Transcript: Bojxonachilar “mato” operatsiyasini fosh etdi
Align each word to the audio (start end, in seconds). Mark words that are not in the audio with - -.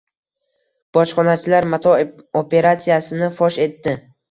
Bojxonachilar 0.97 1.69
“mato” 1.75 1.95
operatsiyasini 2.41 3.31
fosh 3.39 3.63
etdi 3.71 3.99